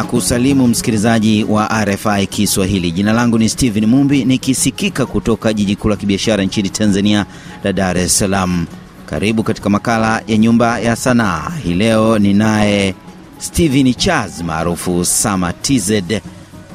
[0.00, 2.90] na kusalimu msikilizaji wa RFI Kiswahili.
[2.92, 7.26] Jina langu ni Steven Mumbi nikisikika kutoka jiji kuu la kibiashara nchini Tanzania
[7.64, 8.66] la Dar es Salaam.
[9.06, 11.50] Karibu katika makala ya Nyumba ya Sanaa.
[11.64, 12.94] Hii leo ninaye
[13.38, 15.92] Steven Charles maarufu Sama TZ,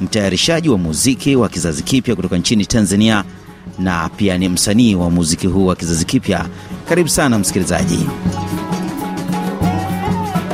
[0.00, 3.24] mtayarishaji wa muziki wa kizazi kipya kutoka nchini Tanzania
[3.78, 6.46] na pia ni msanii wa muziki huu wa kizazi kipya.
[6.88, 7.98] Karibu sana msikilizaji.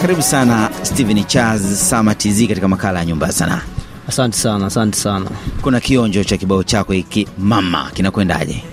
[0.02, 3.60] Karibu sana Steven Charles Sama katika makala ya Nyumba ya Sanaa.
[4.08, 5.26] Asante sana, asante sana.
[5.62, 8.64] Kuna kionjo cha kibao chako hiki mama, kinakwendaje?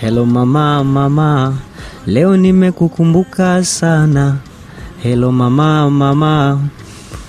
[0.00, 1.54] Hello mama, mama,
[2.06, 4.36] leo nimekukumbuka sana.
[5.02, 6.60] Hello mama, mama,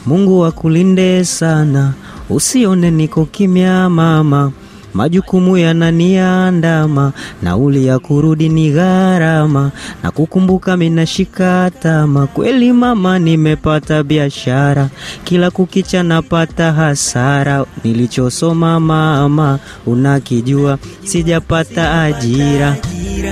[0.05, 1.93] Mungu akulinde sana,
[2.29, 4.51] usione niko kimya mama,
[4.93, 7.11] majukumu yananiandama,
[7.43, 9.71] nauli ya kurudi ni gharama,
[10.03, 12.27] na kukumbuka minashika tama.
[12.27, 14.89] Kweli mama, nimepata biashara,
[15.23, 17.65] kila kukicha napata hasara.
[17.83, 22.75] Nilichosoma mama, unakijua, sijapata ajira.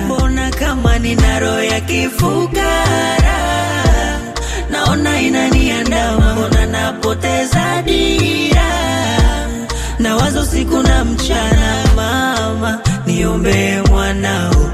[0.04, 3.38] Mbona kama nina roho ya kifukara,
[4.70, 8.68] naona inaniandama, mbona napoteza dira,
[9.98, 11.84] na wazo siku na mchana.
[11.96, 14.70] Mama, niombee mwanao,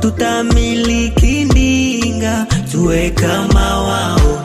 [0.00, 4.42] tutamiliki ndinga, tuwe kama wao,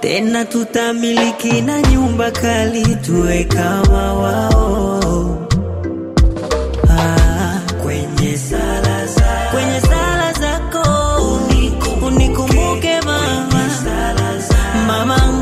[0.00, 5.38] tena tutamiliki na nyumba kali, tuwe kama wao.
[6.90, 10.90] Ah, kwenye sala za kwenye sala zako.
[12.06, 13.70] Unikumbuke mama.
[14.86, 15.39] Mama mama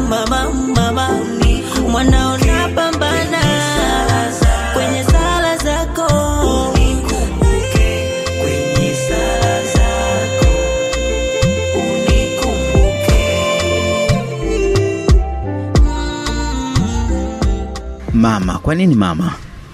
[18.68, 19.32] kwa nini mama?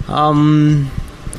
[0.09, 0.85] Um,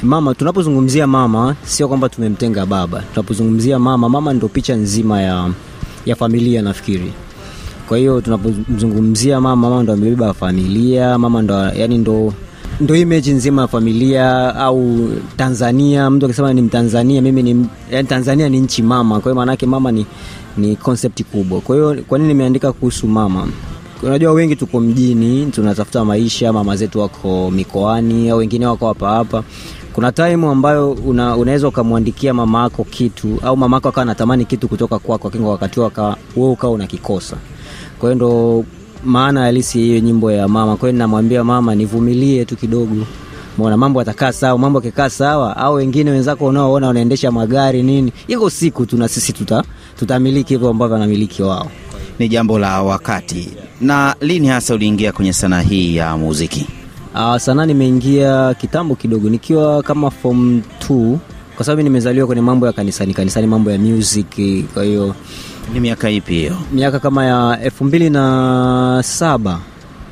[0.02, 3.02] mama, tunapozungumzia mama sio kwamba tumemtenga baba.
[3.14, 5.50] Tunapozungumzia mama, mama ndo picha nzima ya,
[6.06, 7.12] ya familia nafikiri.
[7.88, 12.32] Kwa hiyo tunapozungumzia mama, mama ndo amebeba familia, mama ndo yani ndo
[12.80, 16.10] ndo image nzima ya familia au Tanzania.
[16.10, 19.14] Mtu akisema ni Mtanzania, mimi ni yani Tanzania ni nchi mama.
[19.20, 20.06] Kwa hiyo maanake mama ni
[20.56, 21.60] ni concept kubwa.
[21.60, 23.48] Kwa hiyo kwa nini nimeandika kuhusu mama?
[24.02, 29.42] Unajua wengi tuko mjini tunatafuta maisha, mama zetu wako mikoani au wengine wako hapa hapa.
[29.92, 34.68] Kuna time ambayo una, unaweza ukamwandikia mama yako kitu au mama yako akawa anatamani kitu
[34.68, 35.80] kutoka kwako, kwa wakati
[36.36, 37.36] wewe ukawa unakikosa.
[37.98, 38.64] Kwa hiyo ndo
[39.04, 40.76] maana halisi hiyo nyimbo ya mama.
[40.76, 42.96] Kwa hiyo namwambia mama, nivumilie tu kidogo,
[43.58, 44.58] mona mambo atakaa sawa.
[44.58, 49.32] Mambo akikaa sawa, au wengine wenzako unaoona wanaendesha magari nini, iko siku tu na sisi
[49.32, 49.64] tuta
[50.54, 51.70] hivyo ambavyo wanamiliki wao.
[52.18, 53.48] Ni jambo la wakati.
[53.80, 56.66] Na lini hasa uliingia kwenye sanaa hii ya muziki?
[57.14, 61.16] Uh, sanaa nimeingia kitambo kidogo nikiwa kama form 2
[61.56, 64.26] kwa sababu nimezaliwa kwenye mambo ya kanisani kanisani, mambo ya music.
[64.74, 65.14] Kwa hiyo
[65.74, 66.56] Ni miaka ipi hiyo?
[66.72, 69.60] miaka kama ya elfu mbili na saba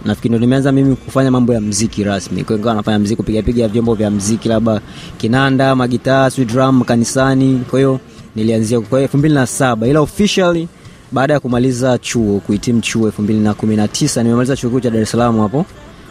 [0.05, 2.45] nafikiri ndo nimeanza mimi kufanya mambo ya mziki rasmi.
[2.45, 4.81] Kwa hiyo mziki, kupigapiga vyombo vya mziki, labda
[5.19, 7.63] kinanda, magitaa, sweet drum kanisani.
[7.71, 8.01] Kwa hiyo
[8.37, 10.69] nilianzia kwa elfu mbili na saba ila officially
[11.15, 14.81] baada ya kumaliza chuo kuhitimu chuo elfu mbili na kumi na tisa nimemaliza chuo kikuu
[14.81, 15.67] cha Dar es Salaam hapo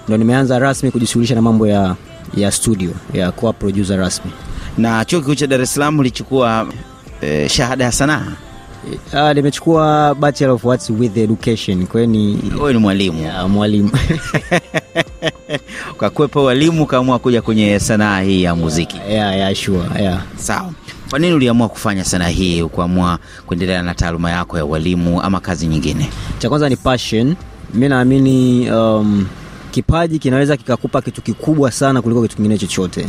[0.08, 1.96] ndo nimeanza rasmi kujishughulisha na mambo ya
[2.38, 4.32] ya studio ya kuwa producer rasmi.
[4.78, 6.68] Na chuo kikuu cha Dar es Salaam ulichukua
[7.22, 8.28] eh, shahada ya sanaa?
[9.14, 11.88] Ah, nimechukua Bachelor of Arts with Education.
[11.88, 13.92] Kwa hiyo ni Wewe ni mwalimu, ya, mwalimu
[15.94, 18.98] ukakwepa walimu kaamua kuja kwenye sanaa hii ya muziki.
[19.10, 20.22] yeah, yeah, sure, yeah.
[20.38, 20.74] Sawa.
[21.14, 25.68] Kwa nini uliamua kufanya sanaa hii, ukuamua kuendelea na taaluma yako ya walimu ama kazi
[25.68, 26.10] nyingine?
[26.40, 27.36] Cha kwanza ni passion.
[27.74, 29.26] Mi naamini um,
[29.72, 33.08] kipaji kinaweza kikakupa kitu kikubwa sana kuliko kitu kingine chochote.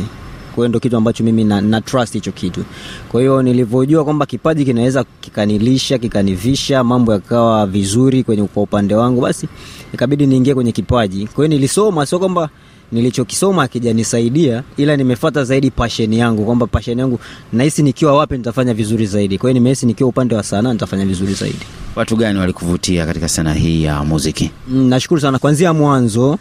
[0.55, 2.65] Kwa ndo kitu ambacho mimi na, na trust hicho kitu.
[3.11, 9.21] Kwa hiyo nilivyojua kwamba kipaji kinaweza kikanilisha, kikanivisha, mambo yakawa vizuri kwenye kwa upande wangu,
[9.21, 9.47] basi
[9.93, 11.27] ikabidi niingie kwenye kipaji.
[11.27, 12.49] Kwa hiyo nilisoma, sio kwamba
[12.95, 17.19] nilichokisoma akijanisaidia, ila nimefata zaidi passion yangu, kwamba passion yangu
[17.53, 19.37] nahisi nikiwa wapi nitafanya vizuri zaidi.
[19.37, 21.59] Kwa hiyo nimehisi nikiwa upande wa sanaa nitafanya vizuri zaidi.
[21.95, 24.51] Watu gani walikuvutia katika sanaa hii ya muziki?
[24.67, 26.37] Mm, nashukuru sana kwanzia mwanzo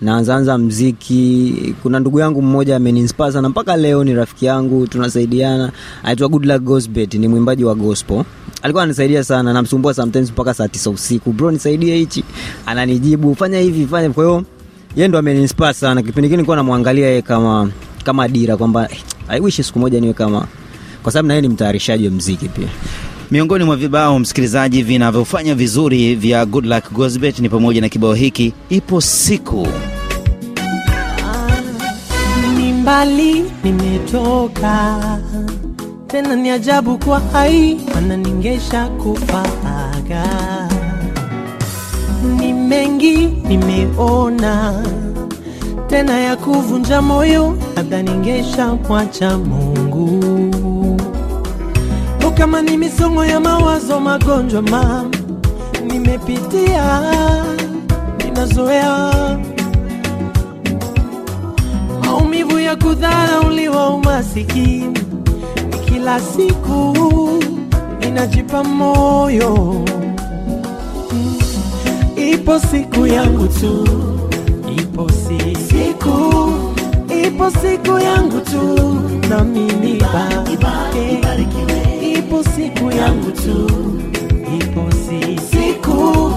[0.00, 1.54] naanzaanza mziki.
[1.82, 5.72] Kuna ndugu yangu mmoja ameniinspire sana mpaka leo, ni rafiki yangu, tunasaidiana.
[6.30, 8.24] Goodluck Gosbet, ni mwimbaji wa gospel.
[8.62, 12.24] Alikuwa ananisaidia sana, namsumbua sometimes mpaka saa tisa usiku, bro, nisaidie hichi,
[12.66, 14.10] ananijibu fanya hivi, fanya.
[14.10, 14.44] Kwa hiyo
[14.96, 16.02] yeye ndo ameniinspire sana.
[16.02, 17.70] Kipindi kile nilikuwa namwangalia yeye kama
[18.04, 18.88] kama dira kwamba
[19.28, 20.46] I wish siku moja niwe kama,
[21.02, 22.68] kwa sababu na yeye ni mtayarishaji wa mziki pia.
[23.30, 28.52] Miongoni mwa vibao msikilizaji, vinavyofanya vizuri vya Good Luck Gozbert ni pamoja na kibao hiki
[28.68, 29.68] ipo siku.
[32.56, 34.98] ni mbali nimetoka,
[36.06, 40.61] tena ni ajabu kwa hai, mana ningesha kufaga.
[42.68, 44.82] Mengi nimeona,
[45.88, 48.02] tena ya kuvunja moyo, labda
[48.88, 50.24] mwacha Mungu.
[52.26, 55.10] O, kama ni misongo ya mawazo, magonjwa mam
[55.86, 57.02] nimepitia,
[58.24, 59.12] ninazoea
[62.04, 64.98] maumivu ya kudharauliwa, umasikini
[65.70, 66.94] ni kila siku,
[68.00, 69.74] ninajipa moyo.
[72.30, 73.84] Ipo siku yangu tu,
[74.78, 76.16] ipo si- siku,
[77.26, 78.62] ipo siku yangu tu,
[79.28, 80.56] na mimi barike.
[82.18, 83.56] ipo siku yangu tu,
[84.58, 86.32] ipo si- siku,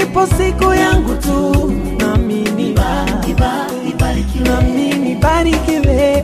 [0.00, 6.22] ipo siku yangu tu, na mimi barike nami nibarikiwe,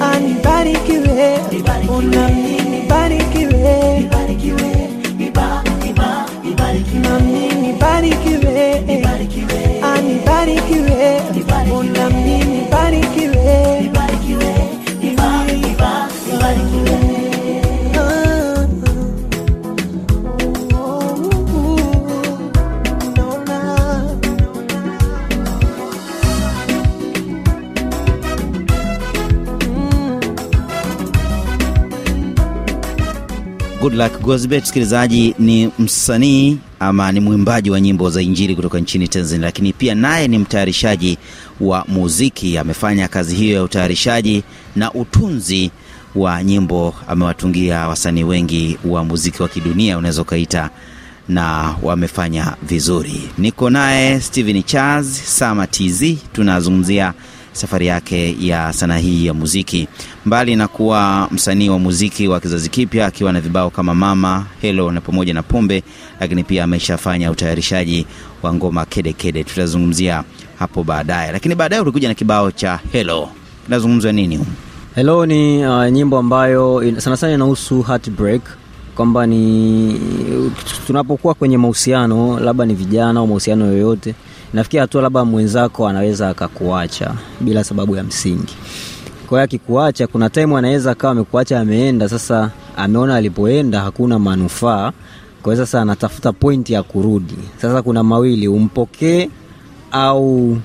[0.00, 1.38] Ah, nibarikiwe,
[1.88, 2.00] Oh,
[34.22, 39.72] Gozbert, msikilizaji, ni msanii ama ni mwimbaji wa nyimbo za Injili kutoka nchini Tanzania, lakini
[39.72, 41.18] pia naye ni mtayarishaji
[41.60, 42.58] wa muziki.
[42.58, 44.42] Amefanya kazi hiyo ya utayarishaji
[44.76, 45.70] na utunzi
[46.14, 50.70] wa nyimbo, amewatungia wasanii wengi wa muziki wa kidunia, unaweza ukaita,
[51.28, 53.22] na wamefanya vizuri.
[53.38, 56.02] Niko naye Steven Charles Sama TZ,
[56.32, 57.14] tunazungumzia
[57.52, 59.88] safari yake ya sanaa hii ya muziki.
[60.26, 64.92] Mbali na kuwa msanii wa muziki wa kizazi kipya akiwa na vibao kama Mama, Hello
[64.92, 65.82] na pamoja na Pombe,
[66.20, 68.06] lakini pia ameshafanya utayarishaji
[68.42, 70.24] wa ngoma Kede Kede, tutazungumzia
[70.58, 71.32] hapo baadaye.
[71.32, 73.28] Lakini baadaye ulikuja na kibao cha Hello,
[73.64, 74.40] kinazungumzwa nini?
[74.94, 78.42] Hello ni uh, nyimbo ambayo sana sana inahusu heartbreak
[78.94, 80.00] kwamba ni
[80.86, 84.14] tunapokuwa kwenye mahusiano labda ni vijana au mahusiano yoyote
[84.52, 88.54] nafikia hatua labda mwenzako anaweza akakuacha bila sababu ya msingi.
[89.28, 92.08] Kwa hiyo akikuacha kuna time anaweza akawa amekuacha ameenda.
[92.08, 94.92] Sasa ameona alipoenda hakuna manufaa.
[95.42, 97.34] Kwa hiyo sasa anatafuta pointi ya kurudi.
[97.62, 99.28] Sasa kuna mawili umpokee
[99.92, 100.56] au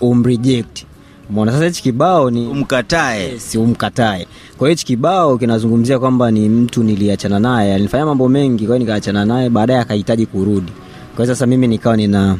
[0.00, 0.84] umreject.
[1.30, 1.52] Umeona?
[1.52, 3.38] Sasa hichi kibao ni Umkatae.
[3.38, 4.26] Si umkatae.
[4.58, 8.78] Kwa hiyo hichi kibao kinazungumzia kwamba ni mtu niliachana naye, alinifanya mambo mengi, kwa hiyo
[8.86, 10.72] nikaachana naye, baadaye akahitaji kurudi.
[11.16, 12.36] Kwa hiyo sasa mimi nikawa nina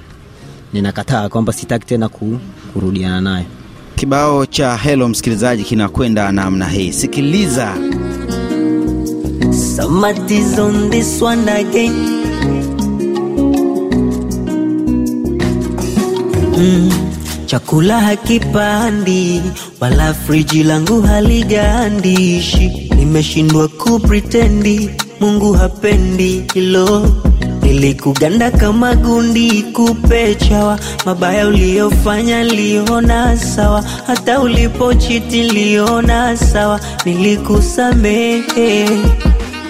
[0.73, 2.38] ninakataa kwamba sitaki tena ku,
[2.73, 3.47] kurudiana naye.
[3.97, 6.93] kibao cha Helo msikilizaji, kinakwenda namna hii.
[6.93, 7.75] Sikiliza
[9.76, 11.93] Somebody's on this one again.
[16.59, 16.91] Mm,
[17.47, 19.43] chakula hakipandi
[19.81, 27.08] wala friji langu haligandishi, nimeshindwa kupritendi, Mungu hapendi hilo.
[27.72, 38.89] Nilikuganda kama gundi kupe chawa, mabaya uliyofanya liona sawa, hata ulipochiti liona sawa, nilikusamehe.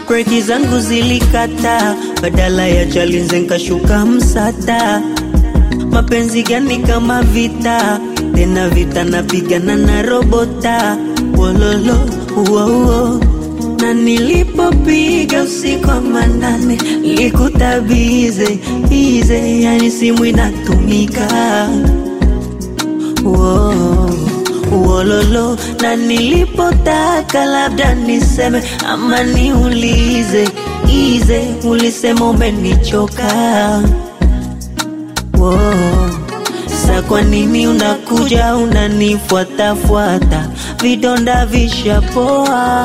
[0.08, 5.02] Breki zangu zilikata, badala ya chalinze nkashuka msata.
[5.90, 8.00] Mapenzi gani kama vita?
[8.34, 10.96] Tena, vita napigana na robota.
[11.36, 11.98] Wololo
[12.36, 13.20] uouo
[13.80, 18.58] na nilipopiga usiku wa manane likutabize
[18.88, 21.28] bize, yani simu inatumika
[24.72, 30.48] uololo na nilipotaka labda niseme ama niulize
[30.92, 33.32] ize, ulisema umenichoka.
[36.86, 40.48] Sa kwa nini unakuja unanifuatafuata,
[40.82, 42.84] vidonda vishapoa.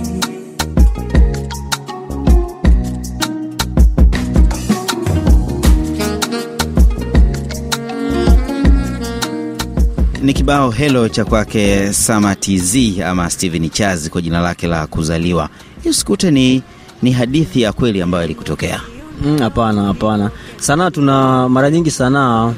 [10.21, 12.75] ni kibao helo cha kwake Sama TZ
[13.05, 15.49] ama Steven Chaz kwa jina lake la kuzaliwa.
[15.83, 16.61] Hii usikute ni,
[17.01, 18.81] ni hadithi ya kweli ambayo ilikutokea.
[19.25, 20.31] Mm, Hapana, hapana.
[20.57, 22.53] Sanaa tuna mara nyingi sanaa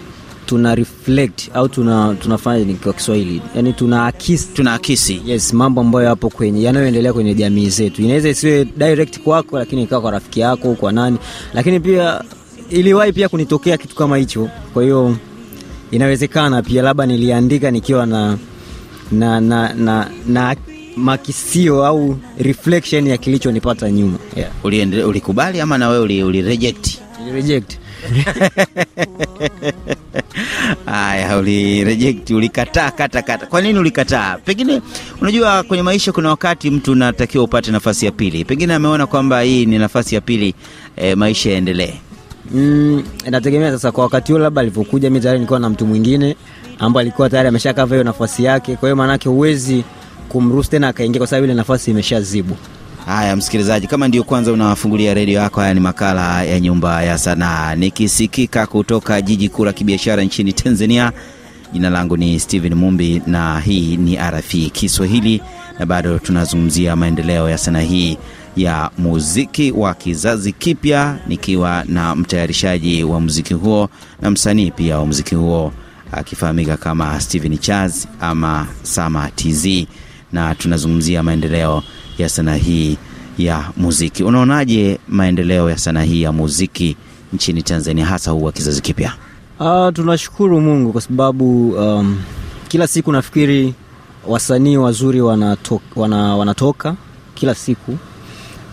[0.46, 6.06] tuna reflect au tuna tunafanya ni kwa Kiswahili, yani tuna akisi Tunaakisi yes mambo ambayo
[6.06, 8.02] yapo kwenye yanayoendelea kwenye jamii zetu.
[8.02, 11.18] Inaweza isiwe direct kwako, lakini ikawa kwa rafiki yako, kwa nani,
[11.54, 12.24] lakini pia
[12.70, 14.50] iliwahi pia kunitokea kitu kama hicho.
[14.74, 15.16] Kwa hiyo
[15.94, 18.38] inawezekana pia labda niliandika nikiwa na
[19.12, 20.56] na na, na, na
[20.98, 24.52] makisio au reflection ya kilichonipata nyuma yeah.
[24.64, 26.98] uliende, ulikubali ama na wewe uli, uli reject?
[30.86, 33.46] Haya, uli reject, ulikataa kata kata.
[33.46, 34.38] Kwa nini ulikataa?
[34.38, 34.82] Pengine
[35.22, 39.66] unajua, kwenye maisha kuna wakati mtu unatakiwa upate nafasi ya pili, pengine ameona kwamba hii
[39.66, 40.56] ni nafasi ya pili,
[40.98, 41.94] e, maisha yaendelee.
[42.54, 43.04] Mm,
[43.72, 43.92] sasa.
[43.92, 46.36] Kwa wakati huo labda alivyokuja, mi tayari nilikuwa na mtu mwingine
[46.80, 48.76] ambaye alikuwa tayari ameshakava hiyo nafasi yake.
[48.76, 49.84] Kwa hiyo maanake huwezi
[50.30, 52.56] kumruhusu tena akaingia, kwa sababu ile nafasi imeshazibu.
[53.06, 57.76] Haya, msikilizaji, kama ndio kwanza unafungulia redio yako, haya ni makala ya Nyumba ya Sanaa
[57.76, 61.12] nikisikika kutoka jiji kuu la kibiashara nchini Tanzania.
[61.74, 65.42] Jina langu ni Steven Mumbi na hii ni RFI Kiswahili,
[65.80, 68.18] na bado tunazungumzia maendeleo ya sanaa hii
[68.58, 73.90] ya muziki wa kizazi kipya, nikiwa na mtayarishaji wa muziki huo
[74.22, 75.72] na msanii pia wa muziki huo
[76.12, 79.68] akifahamika kama Steven Charles ama Sama TZ,
[80.32, 81.84] na tunazungumzia maendeleo
[82.18, 82.98] ya sanaa hii
[83.38, 84.24] ya muziki.
[84.24, 86.98] Unaonaje maendeleo ya sanaa hii ya muziki
[87.34, 89.14] nchini Tanzania, hasa huu wa kizazi kipya?
[89.60, 92.22] Uh, tunashukuru Mungu kwa sababu um,
[92.68, 93.74] kila siku nafikiri
[94.28, 96.96] wasanii wazuri wanato, wana, wanatoka
[97.36, 97.98] kila siku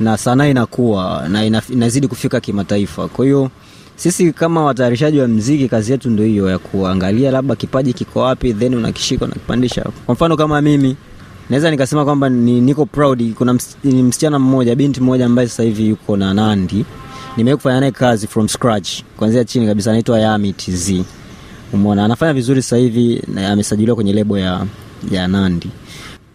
[0.00, 3.08] na sanaa inakuwa na inazidi kufika kimataifa.
[3.08, 3.50] Kwa hiyo
[3.96, 8.54] sisi kama watayarishaji wa mziki, kazi yetu ndio hiyo ya kuangalia labda kipaji kiko wapi,
[8.54, 9.84] then unakishika unakipandisha.
[10.06, 10.96] Kwa mfano kama mimi
[11.50, 13.34] naweza nikasema kwamba ni, niko proud.
[13.34, 16.84] Kuna ms, ni msichana mmoja, binti mmoja ambaye sasa hivi yuko na Nandi,
[17.36, 20.92] nimewahi naye kazi from scratch kuanzia chini kabisa, anaitwa Yami TZ.
[21.90, 24.66] Anafanya vizuri sasa hivi amesajiliwa kwenye lebo ya,
[25.10, 25.70] ya Nandi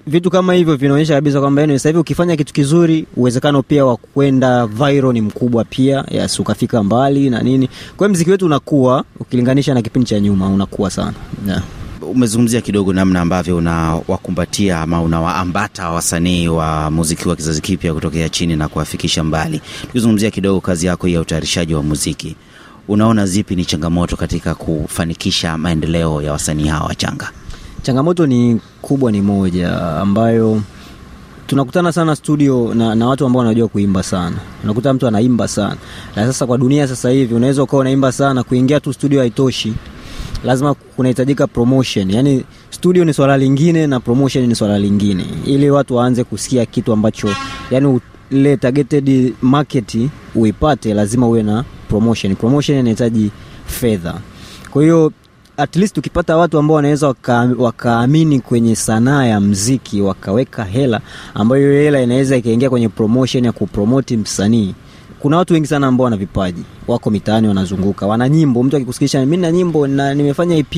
[0.07, 3.97] vitu kama hivyo vinaonyesha kabisa kwamba yani sasa hivi ukifanya kitu kizuri uwezekano pia wa
[3.97, 9.73] kwenda viral ni mkubwa pia yes, ukafika mbali na nini kwa mziki wetu unakuwa ukilinganisha
[9.73, 11.13] na kipindi cha nyuma unakuwa sana
[11.47, 11.63] yeah.
[12.01, 18.55] Umezungumzia kidogo namna ambavyo unawakumbatia ama unawaambata wasanii wa muziki wa kizazi kipya kutokea chini
[18.55, 19.61] na kuwafikisha mbali.
[19.81, 22.35] Tukizungumzia kidogo kazi yako ya utayarishaji wa muziki,
[22.87, 27.31] unaona zipi ni changamoto katika kufanikisha maendeleo ya wasanii hawa wachanga?
[27.89, 30.61] Changamoto ni kubwa ni moja ambayo
[31.47, 34.35] tunakutana sana studio na, na watu ambao wanajua kuimba sana.
[34.63, 35.75] Unakuta mtu anaimba sana.
[36.15, 39.73] Na sasa kwa dunia sasa hivi unaweza ukawa unaimba sana kuingia tu studio haitoshi.
[40.43, 42.11] Lazima kunahitajika promotion.
[42.11, 45.25] Yani studio ni swala lingine na promotion ni swala lingine.
[45.45, 47.29] Ili watu waanze kusikia kitu ambacho
[47.71, 47.99] yani
[48.31, 49.97] ile targeted market
[50.35, 52.35] uipate lazima uwe na promotion.
[52.35, 53.31] Promotion inahitaji
[53.65, 54.13] fedha.
[54.71, 55.11] Kwa hiyo
[55.57, 61.01] at least ukipata watu ambao wanaweza waka, wakaamini kwenye sanaa ya mziki wakaweka hela
[61.33, 64.75] ambayo hiyo hela inaweza ikaingia kwenye promotion ya kupromoti msanii.
[65.19, 68.63] Kuna watu wengi sana ambao wana vipaji wako mitaani wanazunguka wana nyimbo.
[68.63, 70.75] Mtu akikusikisha mi na nyimbo na nimefanya ep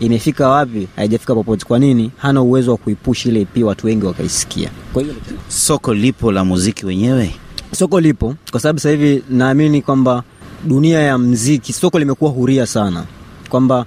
[0.00, 0.88] imefika wapi?
[0.96, 1.64] Haijafika popote.
[1.66, 2.10] Kwa nini?
[2.16, 4.70] Hana uwezo wa kuipush ile ep watu wengi wakaisikia.
[4.92, 5.14] Kwa hiyo
[5.48, 7.34] Soko lipo la muziki wenyewe?
[7.74, 8.34] soko lipo.
[8.50, 10.22] Kwa sababu sasa hivi naamini kwamba
[10.64, 13.04] dunia ya mziki soko limekuwa huria sana.
[13.48, 13.86] Kwamba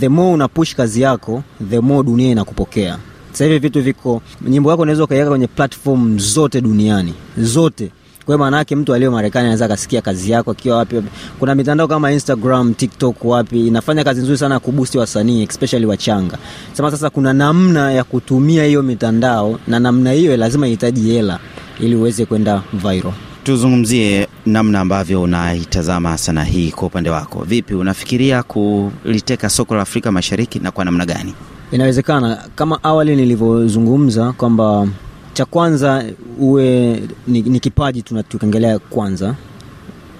[0.00, 2.98] the more una push kazi yako the more dunia inakupokea.
[3.32, 7.90] Sasa hivi vitu viko nyimbo yako unaweza ukaiweka kwenye platform zote duniani zote.
[8.26, 11.02] Kwa maana yake mtu aliyo marekani anaweza akasikia kazi yako akiwa wapi.
[11.38, 16.38] Kuna mitandao kama instagram tiktok wapi inafanya kazi nzuri sana ya kubusti wasanii especially wachanga.
[16.72, 21.38] Sema sasa kuna namna ya kutumia hiyo mitandao na namna hiyo lazima ihitaji hela
[21.80, 23.12] ili uweze kwenda viral
[23.44, 27.44] Tuzungumzie namna ambavyo unaitazama sanaa hii kwa upande wako.
[27.44, 31.34] Vipi, unafikiria kuliteka soko la Afrika Mashariki na kwa namna gani?
[31.72, 32.38] inawezekana.
[32.54, 34.88] Kama awali nilivyozungumza kwamba
[35.32, 36.04] cha kwanza
[36.38, 36.92] uwe
[37.26, 39.34] ni, ni kipaji tuna- kwanza.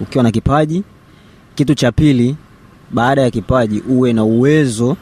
[0.01, 0.83] Ukiwa na kipaji.
[1.55, 2.37] Kitu cha pili
[2.91, 4.97] baada ya kipaji uwe na uwezo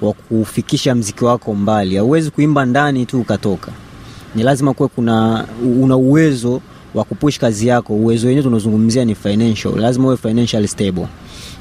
[0.00, 1.96] wa kufikisha mziki wako mbali.
[1.96, 3.72] Hauwezi kuimba ndani tu ukatoka.
[4.34, 5.46] Ni lazima kuwe kuna
[5.80, 6.60] una uwezo
[6.94, 11.06] wa kupush kazi yako uwezo wenyewe tunazungumzia ni financial lazima uwe financial stable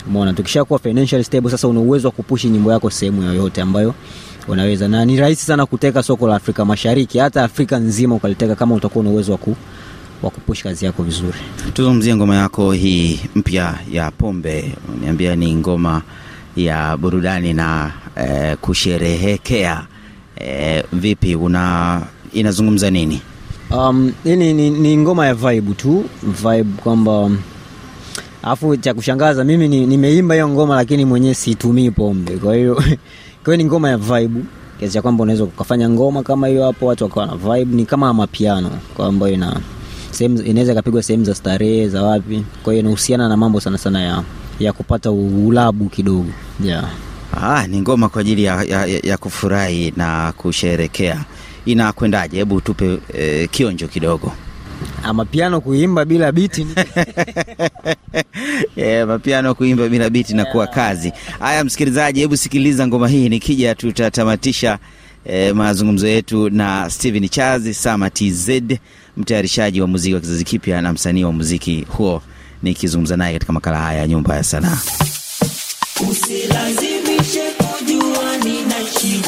[0.07, 3.93] umeona tukishakuwa financial stable sasa una uwezo wa kupush nyimbo yako sehemu yoyote ambayo
[4.47, 8.75] unaweza na ni rahisi sana kuteka soko la afrika mashariki hata afrika nzima ukaliteka kama
[8.75, 9.55] utakuwa na uwezo wa ku,
[10.23, 11.37] wa kupush kazi yako vizuri
[11.73, 14.71] Tuzungumzie ngoma yako hii mpya ya Pombe.
[15.01, 16.01] Niambia ni ngoma
[16.55, 19.87] ya burudani na eh, kusherehekea.
[20.35, 22.01] Eh, vipi una
[22.33, 23.21] inazungumza nini?
[23.71, 27.29] Um, ni, ni, ni ngoma ya vibe tu vibe kwamba
[28.43, 32.75] alafu cha kushangaza mimi ni- nimeimba hiyo ngoma lakini mwenyewe situmii pombe kwa hiyo
[33.43, 34.41] kwa hiyo ni ngoma ya vibe
[34.79, 38.13] kiasi cha kwamba unaweza ukafanya ngoma kama hiyo hapo watu wakawa na vibe ni kama
[38.13, 39.59] mapiano kwamba ina
[40.45, 44.23] inaweza ikapigwa sehemu za starehe za wapi kwa hiyo inahusiana na mambo sana sana ya
[44.59, 46.25] ya kupata ulabu kidogo
[46.63, 46.89] yeah.
[47.41, 51.25] Ah, ni ngoma kwa ajili ya, ya, ya- ya kufurahi na kusherekea.
[51.67, 52.37] Inakwendaje?
[52.37, 54.31] Hebu tupe e, kionjo kidogo.
[55.03, 56.73] ama piano kuimba bila biti ni
[58.75, 61.13] Eh, mapiano kuimba bila biti yeah, nakuwa kazi.
[61.39, 64.79] Haya, msikilizaji, hebu sikiliza ngoma hii, nikija tutatamatisha
[65.25, 68.49] e, mazungumzo yetu na Steven Charles Sama TZ,
[69.17, 72.21] mtayarishaji wa muziki wa kizazi kipya na msanii wa muziki huo,
[72.63, 74.77] nikizungumza naye katika makala haya ya Nyumba ya Sanaa.
[76.11, 79.26] Usilazimishe kujua nina shida,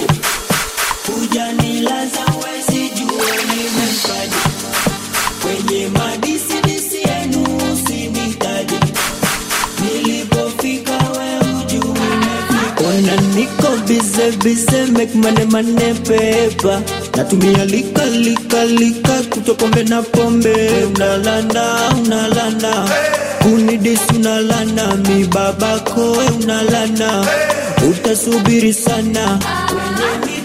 [13.21, 16.81] niko bize bize, make money money paper,
[17.17, 20.55] natumia lika lika lika, kutopombe na pombe,
[20.95, 21.65] unalanda
[22.03, 22.89] unalanda
[23.41, 27.25] kunidis unalana mi babako unalana
[27.89, 29.39] utasubiri sana.
[29.69, 30.38] kwenye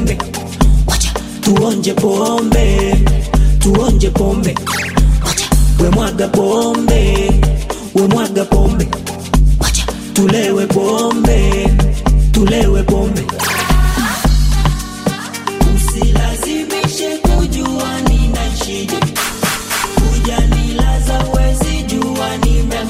[0.00, 0.16] pombe.
[1.40, 2.94] Tuonje pombe
[3.60, 4.54] tuonje pombe.
[5.80, 7.30] We mwaga pombe
[7.94, 8.06] we
[8.44, 8.86] pombe.
[10.14, 11.68] Tulewe pombe
[12.32, 13.22] tulewe pombe.
[15.76, 18.98] Usilazimishe kujua nina shida.
[19.94, 22.89] Kujanilaza wezi jua nimemkaja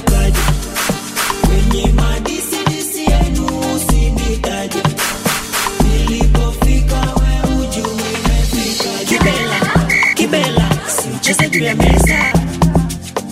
[11.70, 12.33] ya meza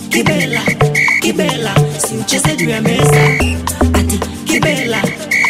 [0.09, 0.61] kibela
[1.21, 3.23] kibela si ucheze juu ya meza
[3.93, 5.01] ati kibela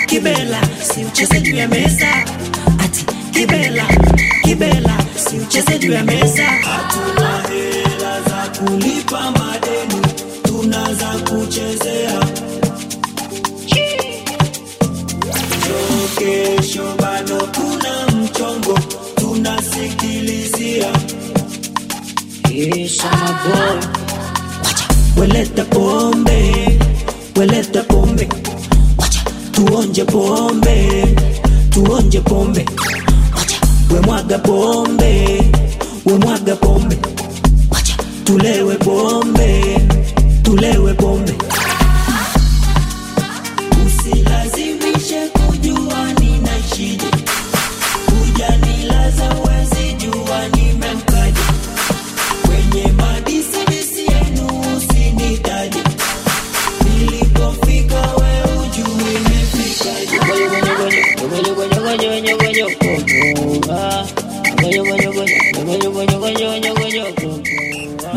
[0.08, 2.08] kibela si ucheze juu ya meza
[2.84, 3.86] ati kibela
[4.44, 10.02] kibela si ucheze juu ya meza hatuna hela za kulipa madeni
[10.44, 12.20] tuna za kuchezea
[16.18, 18.80] kesho bado kuna mchongo
[19.16, 20.92] tunasikilizia
[25.18, 26.80] weleta pombe
[27.36, 27.84] weleta
[29.52, 31.04] tuonje pombe
[31.70, 32.66] tuonje pombe.
[33.92, 35.42] We mwaga pombe
[36.06, 36.14] we
[36.56, 36.98] pombe.
[38.24, 39.80] Tulewe pombe
[40.44, 41.34] tulewe pombe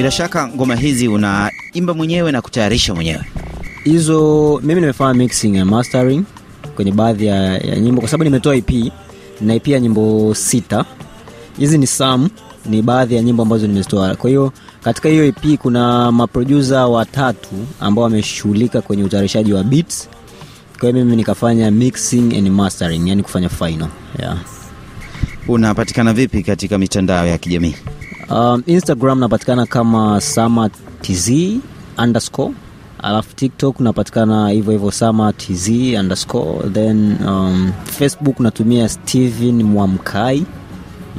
[0.03, 3.25] Bila shaka ngoma hizi unaimba mwenyewe na kutayarisha mwenyewe.
[3.85, 6.25] hizo mimi nimefanya mixing and mastering
[6.77, 8.71] kwenye baadhi ya, ya nyimbo kwa sababu nimetoa ep
[9.41, 10.85] na ep ya nyimbo sita
[11.59, 12.29] hizi ni sam
[12.67, 14.53] ni baadhi ya nyimbo ambazo nimezitoa kwa hiyo
[14.85, 20.09] katika hiyo ep kuna maprodusa watatu ambao wameshughulika kwenye utayarishaji wa beats
[20.81, 23.89] kwa hiyo mimi nikafanya mixing and mastering yani kufanya final
[24.19, 24.39] yeah.
[25.49, 27.75] Unapatikana vipi katika mitandao ya kijamii?
[28.31, 30.71] Um, instagram napatikana kama sama
[31.03, 31.31] tz
[31.99, 32.55] underscore.
[33.03, 35.69] Alafu tiktok napatikana hivyo hivyo sama tz
[36.01, 36.71] underscore.
[36.71, 40.45] Then um, facebook natumia steven mwamkai.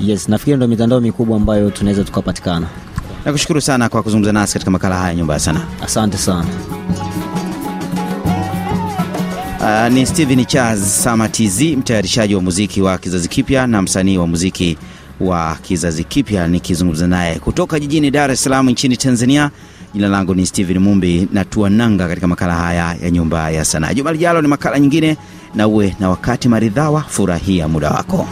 [0.02, 2.68] Yes nafikiri ndo mitandao mikubwa ambayo tunaweza tukapatikana.
[3.26, 5.66] Nakushukuru sana kwa kuzungumza nasi katika makala haya Nyumba ya Sanaa.
[5.84, 6.46] asante sana.
[9.60, 14.28] Uh, ni Steven Charles Sama TZ, mtayarishaji wa muziki wa kizazi kipya na msanii wa
[14.28, 14.78] muziki
[15.19, 19.52] wa kizazi kipya, nikizungumza naye kutoka jijini Dar es Salaam nchini Tanzania.
[19.93, 23.93] Jina langu ni Steven Mumbi na tuananga katika makala haya ya Nyumba ya Sanaa.
[23.93, 25.17] Juma lijalo ni makala nyingine,
[25.56, 27.02] na uwe na wakati maridhawa.
[27.02, 28.28] Furahia muda wako.